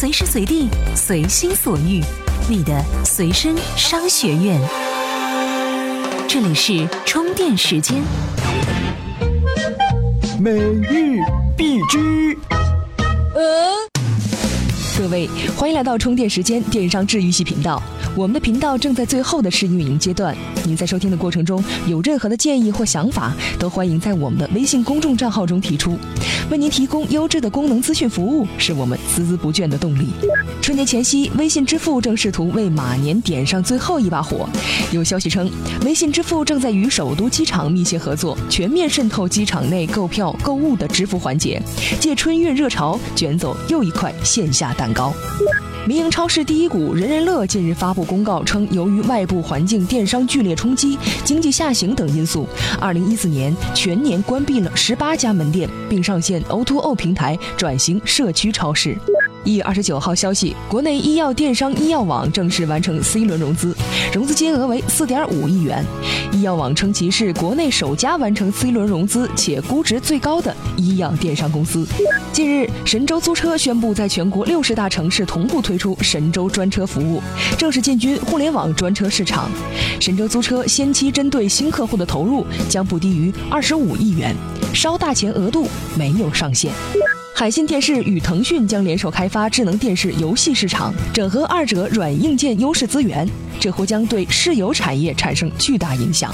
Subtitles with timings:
[0.00, 0.66] 随时随地，
[0.96, 2.02] 随心所欲，
[2.48, 4.58] 你的随身商学院。
[6.26, 8.02] 这里是充电时间。
[10.40, 11.18] 每日
[11.54, 12.34] 必知。
[15.00, 15.26] 各位，
[15.56, 17.82] 欢迎来到充电时间电商治愈系频道。
[18.14, 25.96] 我们的频道正在最后的试运营阶段，您在收听的过程中有任何的建议或想法，都欢迎在我们的微信公众账号中提出。
[26.50, 30.08] 为您提供优质的功能资讯服务，是我们孜孜不倦的动力。
[30.60, 34.46] 春节前夕，微信支付正试图为马年点上最后一把火。
[34.92, 35.50] 有消息称，
[35.86, 41.62] 微信支付正在与首都机场密切合作，全面渗透机场内购票、购物的支付环节，
[41.98, 45.12] 借春运热潮卷走又一块线下蛋高。
[45.86, 52.46] 民营超市第一股人人乐近日发布公告称，由于外部环境、电商剧烈冲击、经济下行等因素，
[52.78, 58.96] 二零一四年全年关闭了十八家门店，并上线 O2O 平台，转型社区超市。
[59.44, 63.74] 一月二十九号消息，国内医药电商医药网正式完成 C 轮融资，
[64.12, 65.84] 融资金额为四点五亿元。
[66.32, 71.86] 医药网称其是国内首家完成 C 轮融资且估值最高的医药电商公司。
[72.32, 77.22] 近日，神州租车宣布在全国六十大城市同步推出神州专车服务，
[77.56, 79.50] 正式进军互联网专车市场。
[79.98, 84.36] 神州租车先期针对新客户的投入将不低于二十五亿元，
[84.74, 85.66] 烧大钱额度
[85.96, 86.70] 没有上限。
[87.40, 93.26] 海信电视与腾讯将联手开发智能电视游戏市场，整合二者软硬件优势资源，
[93.58, 96.30] 这或将对市游产业产生巨大影响。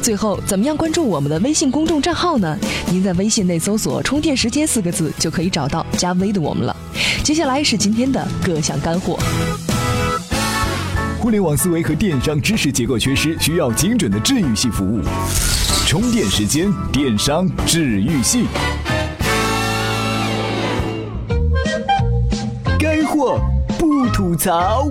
[0.00, 2.56] 最后，怎么样关注我们的微信公众账号呢？
[2.90, 6.74] 您在微信内搜索“充电时间”四个字就可以找到加微的我们了。
[7.22, 9.18] 接下来是今天的各项干货。
[11.18, 15.02] 互联网思维和电商知识结构缺失，需要精准的治愈系服务。
[15.86, 18.46] 充电时间，电商治愈系。
[23.78, 24.88] 不吐槽。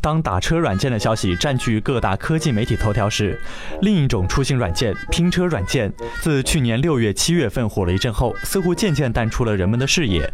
[0.00, 3.40] 当打车软件的消息占据各大科技媒体头条时，
[3.80, 10.32] 另一种出行软件拼车软件自去年六月、七月份火了一阵后，似乎渐渐淡出了人们的视野。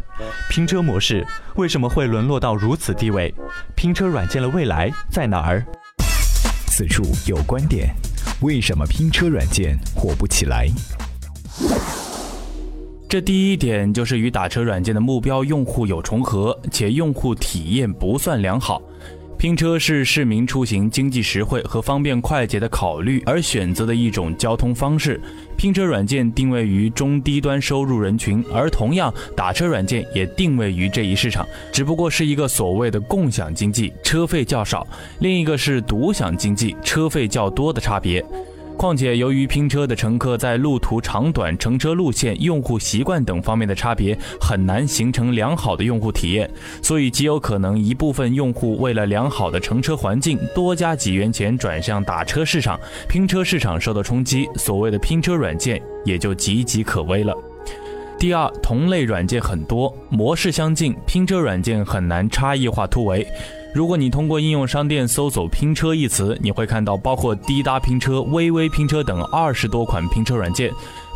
[0.49, 3.33] 拼车模式为什么会沦落到如此地位？
[3.75, 5.65] 拼车软件的未来在哪儿？
[6.67, 7.89] 此处有观点：
[8.41, 10.67] 为什么拼车软件火不起来？
[13.09, 18.79] 这第一点就是与打车软件的目标用户有重合，且用户体验不算良好。
[19.35, 25.19] 拼车是市民出行经济实惠和方便快捷的考虑而选择的一种交通方式。
[25.57, 34.85] 拼车软件定位于中低端收入人群，而同样打车软件也定位于这一市场，只不过是一个所谓的共享经济，车费较少；
[35.19, 38.23] 另一个是独享经济，车费较多的差别。
[38.79, 46.49] 况且，由于拼车的乘客在路途长短、乘车路线、用户习惯等方面的差别，很难形成良好的用户体验，
[46.81, 52.79] 所以极有可能一部分用户为了良好的乘车环境，多加几元钱转向打车市场，
[53.09, 57.35] 拼车市场受到冲击，所谓的拼车软件也就岌岌可危了。
[58.17, 63.27] 第二，同类软件很多，模式相近，拼车软件很难差异化突围。
[63.71, 70.71] 如果你通过应用商店搜索“拼车”一词，你会看到包括滴答拼车、微微拼车等二十多款拼车软件。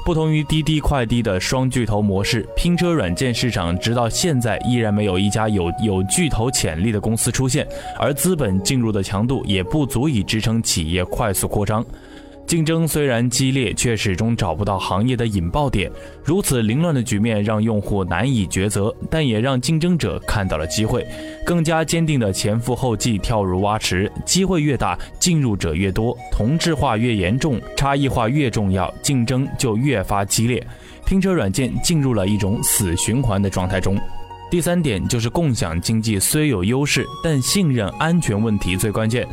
[0.06, 11.84] 不同于滴滴快滴的双巨头模式，拼车软件市场直到现在依然没有一家有有巨头潜力的公司出现，而资本进入的强度也不足以支撑企业快速扩张。
[12.45, 15.89] 竞争虽然激烈，却始终找不到行业的引爆点。
[16.23, 21.07] 如此凌乱的局面让用户难以抉择，但也让竞争者看到了机会，
[21.45, 24.11] 更加坚定的前赴后继跳入蛙池。
[24.25, 30.63] 机会越大，进入者越多，同质化越严重，差异化越重要，竞争就越发激烈。
[31.05, 33.97] 拼车软件进入了一种死循环的状态中。
[34.53, 39.28] 第三点就是共享经济虽有优势，但信任安全问题最关键。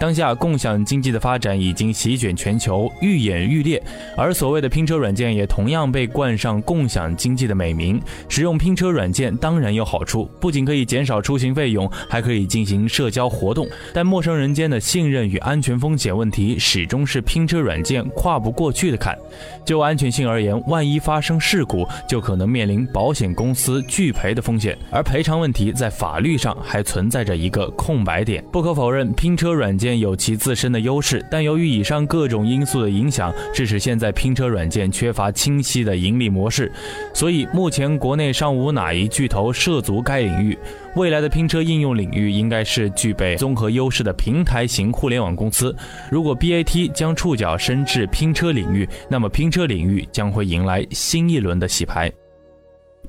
[0.00, 3.80] 当下共享经济的发展已经席卷全球，愈演愈烈，
[4.16, 8.02] 而所谓的拼车软件也同样被冠上共享经济的美名。
[8.28, 13.68] 使用拼车软件当然有好处，不仅可以减少出行费用，还可以进行社交活动。
[13.92, 19.16] 但陌生人间的信任与安全风险问题始终是拼车软件跨不过去的坎。
[19.64, 28.44] 就安全性而言，万一发生事故，就可能面临保险公司拒赔的风险而赔偿问题在法律上还存在着一个空白点。
[28.52, 29.94] 不可否认，拼车软件。
[29.94, 36.70] 有其自身的优势，但由于以上各种因素的影响，致使现在拼车软件缺乏清晰的盈利模式。
[37.12, 40.58] 所以目前国内尚无哪一巨头涉足该领域。
[40.96, 45.74] 未来的拼车应用领域应该是具备综合优势的平台型互联网公司。
[46.10, 52.12] 如果 BAT 将触角伸至拼车领域，那么拼车领域将会迎来新一轮的洗牌。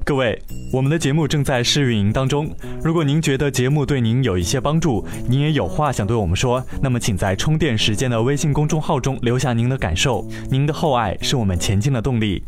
[0.05, 0.39] 各位，
[0.71, 2.47] 我们的节目正在试运营当中。
[2.83, 10.23] 如果您觉得节目对您有一些帮助，您也有话想对我们说，那么请在充电时间的微信公众号中留下您的感受。
[10.47, 12.43] 您的厚爱是我们前进的动力。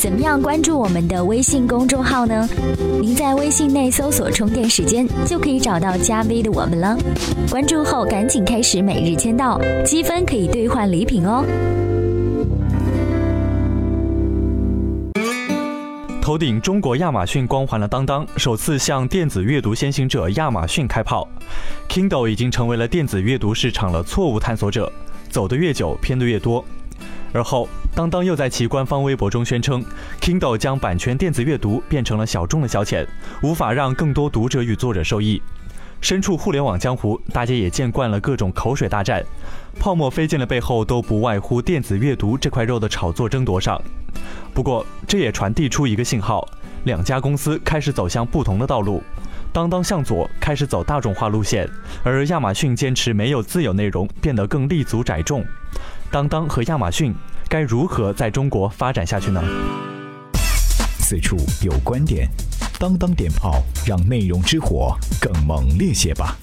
[0.00, 2.48] 怎么样关注我们的微信公众号呢？
[3.00, 6.98] 您在微信内搜索“充电时间”就可以找到加 V 的我们了。
[7.48, 11.44] 关注后赶紧开始每日签到，积分可以兑换礼品哦。
[16.28, 21.26] 头顶中国亚马逊光环的当当，首次向电子阅读先行者亚马逊开炮。
[21.88, 24.92] Kindle 已经成为了电子阅读市场的错误探索者，
[25.30, 26.62] 走得越久，偏得越多。
[27.32, 29.82] 而后，当当又在其官方微博中宣称
[30.20, 33.06] ，Kindle 将版权电子阅读变成了小众的消遣，
[33.42, 35.40] 无法让更多读者与作者受益。
[36.00, 39.24] 身处互联网江湖，大家也见惯了各种口水大战，
[39.78, 43.80] 泡沫飞溅的背后都不外乎电子阅读这块肉的炒作争夺上。
[44.54, 46.46] 不过，这也传递出一个信号：
[46.84, 49.02] 两家公司开始走向不同的道路。
[49.52, 51.66] 当当向左，开始走大众化路线；
[52.04, 55.44] 而亚马逊坚持没有自有内容，变得更立足窄众。
[56.10, 57.14] 当当和亚马逊
[57.48, 59.42] 该如何在中国发展下去呢？
[60.98, 62.28] 此处有观点，
[62.80, 66.38] 当当点炮，让内容之火更猛烈些吧。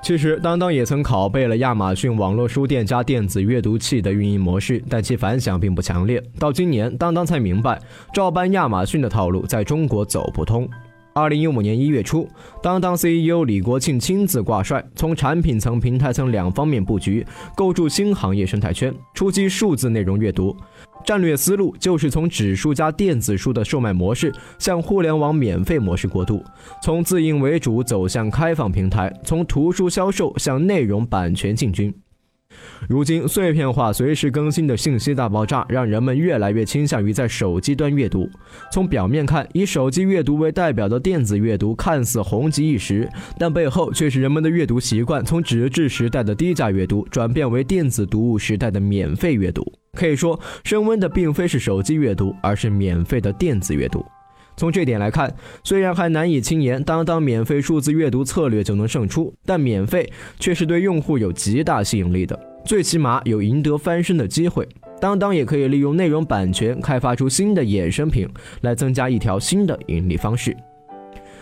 [0.00, 6.22] 其实，当当也曾拷贝了亚马逊网络书店加电子阅读器的运营模式，但其反响并不强烈。
[6.38, 7.80] 到今年，当当才明白，
[8.14, 10.68] 照搬亚马逊的套路在中国走不通。
[11.18, 12.28] 二零一五年一月初，
[12.62, 17.26] 当当 CEO 李国庆亲自挂帅，从产品层、平台层两方面布局，
[17.56, 20.56] 构筑新行业生态圈，出击数字内容阅读。
[21.04, 26.42] 战略思路就是从纸书加电子书的售卖模式向互联网免费模式过渡，
[26.82, 31.92] 从自营为主走向开放平台，从图书销售向内容版权进军。
[32.88, 38.26] 如今，碎片化、随时更新的信息大爆炸，让人们越来越倾向于在手机端阅读。
[38.72, 43.06] 从表面看，以手机阅读为代表的电子阅读看似红极一时，
[43.38, 49.62] 但背后却是人们的阅读习惯从纸质时代的低价阅读转变为电子读物时代的免费阅读。
[49.92, 54.02] 可以说，升温的并非是手机阅读，而是免费的电子阅读。
[54.58, 55.32] 从这点来看，
[55.62, 64.68] 虽然还难以轻言当当免费数字阅读策略就能胜出，但免费却是对用户有极大吸引力的，最起码有赢得翻身的机会。
[65.00, 68.28] 当当也可以利用内容版权开发出新的衍生品，
[68.62, 70.56] 来增加一条新的盈利方式。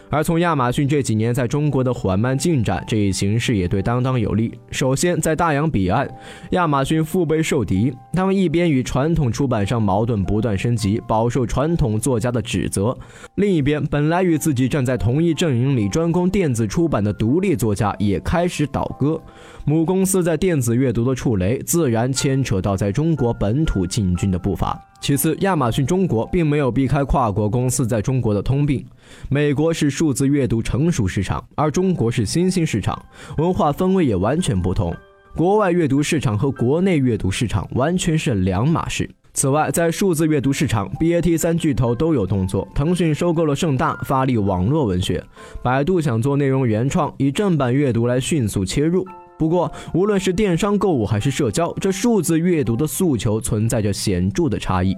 [0.09, 4.53] 而从亚马逊这几年在中国的缓慢进展，这一形势也对当当有利。
[4.71, 6.09] 首先，在大洋彼岸，
[6.51, 12.97] 亚马逊腹背受敌，他们一边与传统出版商矛盾不断升级，饱受传统作家的指责；
[13.35, 19.21] 另一边，本来与自己站在同一阵营里专攻电子出版的独立作家也开始倒戈。
[19.65, 24.81] 母公司在电子阅读的触雷，自然牵扯到在中国本土进军的步伐。
[25.07, 28.85] 其次，亚马逊中国并没有避开跨国公司在中国的通病。
[29.29, 33.01] 美国是数字阅读成熟市场，而中国是新兴市场，
[33.39, 34.93] 文化氛围也完全不同。
[35.37, 39.09] 国外阅读市场和国内阅读市场完全是两码事。
[39.33, 42.67] 此外，在数字阅读市场，BAT 三巨头都有动作。
[42.75, 45.23] 腾讯收购了盛大，发力网络文学；
[45.63, 49.07] 百度想做内容原创，以正版阅读来迅速切入。
[49.39, 54.97] 不过，无论是电商购物还是社交，这数字阅读的诉求存在着显著的差异。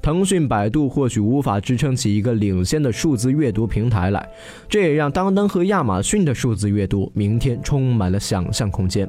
[0.00, 4.28] 腾讯、百度或许无法支撑起一个领先的数字阅读平台来，
[4.68, 9.08] 这也让当当和亚马逊的数字阅读明天充满了想象空间。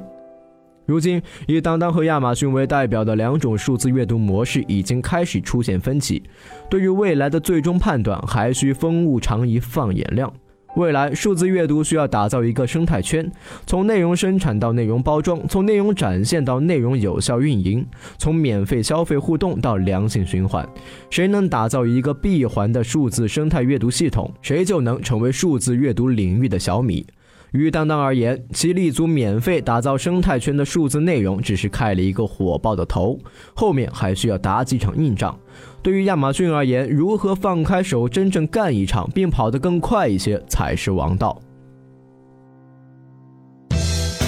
[0.85, 6.23] 如今，以当当和亚马逊为代表的两种数字阅读模式已经开始出现分歧，
[6.67, 10.33] 对于未来的最终判断，还需风物长宜放眼量。
[10.75, 13.29] 未来数字阅读需要打造一个生态圈，
[13.65, 17.85] 从内容生产到内容包装，从内容展现到内容有效运营，
[18.17, 20.67] 从免费消费互动到良性循环。
[21.09, 27.05] 谁能打造一个闭环的数字生态阅读系统，谁就能成为数字阅读领域的小米。
[27.51, 33.17] 于当当而言，其立足免费打造生态圈的数字内容，只是开了一个火爆的头，
[33.55, 35.37] 后面还需要打几场硬仗。
[35.81, 41.41] 对于亚马逊而言，如何放开手真正干一场，并跑得更快一些，才是王道。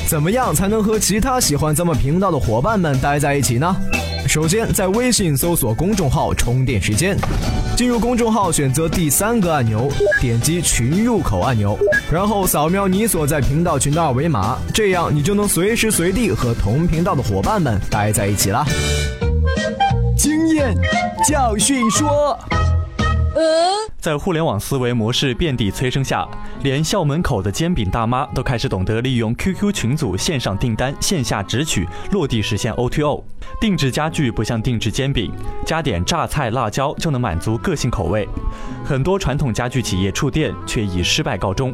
[0.08, 3.76] 怎么样才能和其他喜欢咱们频道的伙伴们待在一起呢？
[4.32, 7.18] 首先，在微信搜索公众号“充电时间”，
[7.76, 11.78] 进入公众号，选择第三个按钮，点击群入口按钮，
[12.10, 18.66] 然后扫描你所在频道群的二维码，这样你就能随时随地和同频道的伙伴们待在一起了。
[20.16, 20.74] 经验
[21.28, 22.40] 教训说，
[23.98, 26.28] 在互联网思维模式遍地催生下，
[26.64, 33.24] 连校门口的煎饼大妈都开始懂得利用 QQ 群组线上订单、线下直取，落地实现 O2O。
[33.60, 35.32] 定制家具不像定制煎饼，
[35.66, 38.28] 加点榨菜、辣椒就能满足个性口味。
[38.84, 41.72] 很多传统家具企业触电却以失败告终。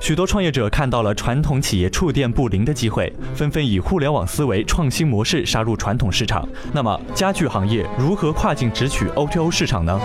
[0.00, 6.48] 许多创业者看到了传统企业触电不灵的机会，纷纷以互联网思维、创新模式杀入传统市场。
[6.72, 10.00] 那么，家具行业如何跨境直取 O2O 市场呢？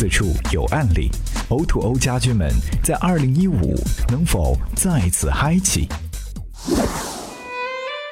[0.00, 1.10] 此处有案例
[1.50, 2.50] ，O2O O 家居们
[2.82, 3.74] 在二零一五
[4.08, 5.86] 能否再次嗨起？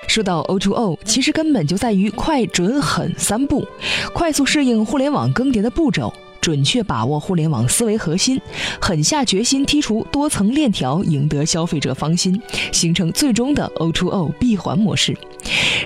[0.07, 3.67] 说到 O2O，O，其实根本就在于快、准、狠三步，
[4.13, 6.13] 快速适应互联网更迭的步骤。
[6.43, 8.39] 准确把握互联网思维核心，
[8.81, 12.39] 狠下决心剔除多层链条，赢得消费者芳心，
[12.71, 15.17] 形成最终的 O2O 闭环模式。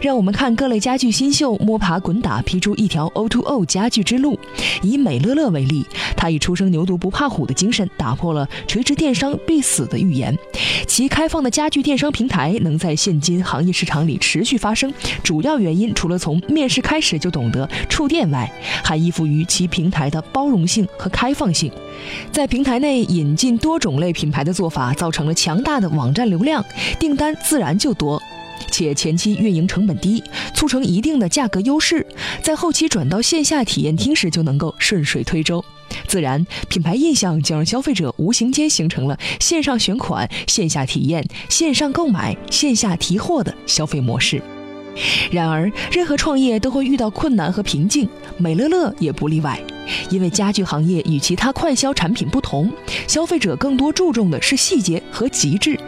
[0.01, 4.39] 让我们看各类家具新秀摸爬滚打，劈出一条 O2O 家具之路。
[4.83, 5.85] 以美乐乐为例，
[6.17, 10.37] 它以初生牛犊不怕虎的精神，打破了垂直电商必死的预言。
[10.87, 18.51] 其开放的家具电商平台能在现今行业市场里持续发生，主要原因除了从面试开始就懂得触电外，
[18.83, 21.71] 还依附于其平台的包容性和开放性。
[22.33, 26.65] 在平台内引进多种类品牌的做法，造成了强大的网站流量，
[26.99, 28.21] 订单自然就多。
[28.71, 30.23] 且前期运营成本低，
[30.55, 32.07] 促成一定的价格优势，
[32.43, 35.65] 在后期转到线下体验厅时就能够顺水推舟，
[36.07, 44.43] 自然品牌印象就让消费者无形间形成了线上选款、线下体验、线上购买、线下提货的消费模式。
[45.31, 49.59] 然而，任何创业都会遇到困难和瓶颈，美乐乐也不例外。
[50.11, 52.71] 因为家具行业与其他快销产品不同，
[53.09, 55.79] 消费者更多注重的是细节和极致。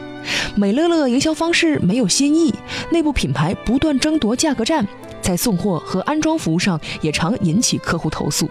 [0.57, 2.55] 美乐乐营销方式没有新意，
[2.91, 4.87] 内部品牌不断争夺价格战，
[5.21, 8.49] 在送货和安装服务上也常引起客户投诉。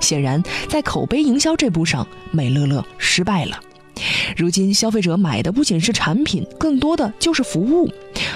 [0.00, 3.60] 显然，在口碑营销这步上，美乐乐失败了。
[4.36, 7.88] 如今，消费者买的不仅是产品，更多的就是服务，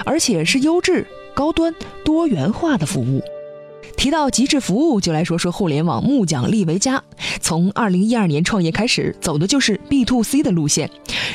[0.05, 1.73] 而且是优质、高端、
[2.05, 3.21] 多元化的服务。
[3.97, 7.03] 提到极致服务，就来说说互联网木匠利维家。
[7.41, 10.89] 从二零一二年创业开始，走的就是 B to C 的路线，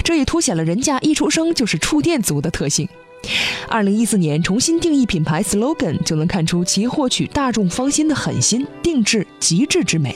[0.04, 2.88] 这也凸显了人家一出生就是触电族的特性。
[3.68, 10.14] 二零一四年重新定义品牌 slogan，就能看出其获取大众芳心的狠心、定制、极致之美。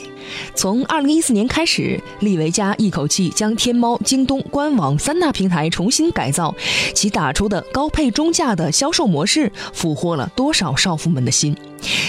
[0.55, 6.55] 从二零一四年开始，利维家一口气将天猫、京东官网三大平台重新改造，
[6.95, 11.57] 其打出的高配中价的销售模式，俘获了多少少妇们的心。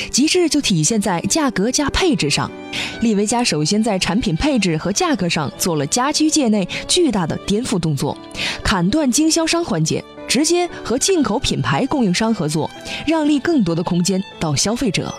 [0.10, 2.50] 极致就体现在价格加配置上。
[3.02, 8.18] 利维家首先在产品配置和价格上做了家居界内巨大的颠覆动作，
[8.64, 10.04] 砍断经销商环节。
[10.28, 12.70] 直接和进口品牌供应商合作，
[13.06, 15.14] 让利更多的空间到消费者。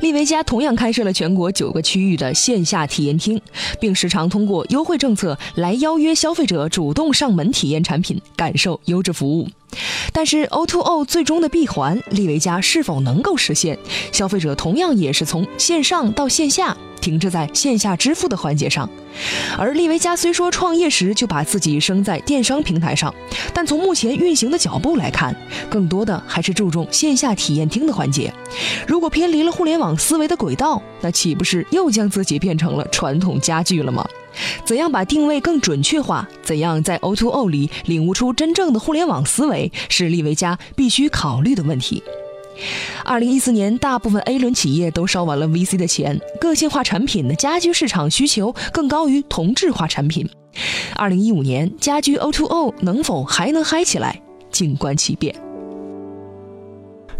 [0.00, 3.40] 利维嘉同样开设了全国九个区域的线下体验厅，
[3.80, 9.48] 并时常通过优惠政策来邀约消费者主动上门体验产品，感受优质服务。
[10.12, 13.78] 但是 O2O 最终的闭环，利维家是否能够实现？
[14.12, 16.76] 消费者同样也是从线上到线下。
[17.00, 18.90] 停滞在线下支付的环节上，
[19.56, 23.14] 而利维家虽说创业时就把自己生在电商平台上，
[23.54, 25.34] 但从目前运行的脚步来看，
[25.70, 28.34] 更多的还是注重线下体验厅的环节。
[28.86, 34.06] 如果偏离了互联网思维的轨道，那岂不是又将自己变成了传统家具了吗？
[34.64, 36.28] 怎样把定位更准确化？
[36.42, 42.02] 怎样在 O2O 里领悟出真正的互联网思维，是利维家必须考虑的问题。
[43.04, 50.28] 二零一四年，大部分 A 轮企业都烧完了 VC 的钱，个性化产品的家居市场需求更高于同质化产品。
[50.96, 54.20] 二零一五年，家居 O2O 能否还能嗨起来？
[54.50, 55.34] 静观其变。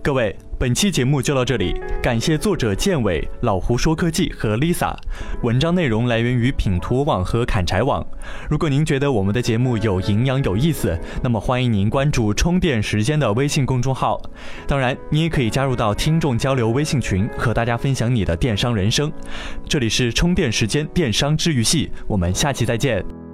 [0.02, 0.36] 各位。
[0.58, 4.92] 本期节目就到这里，感谢作者建伟、老胡说科技和 Lisa。
[5.44, 8.04] 文章内容来源于品图网和砍柴网。
[8.50, 14.20] 如果您觉得我们的节目有营养、有意思，那么欢迎您关注“充电时间”的微信公众号。
[14.66, 19.12] 当然，你也可以加入到听众交流微信群，和大家分享你的电商人生。
[19.68, 23.27] 这里是充电时间电商治愈系，我们下期再见。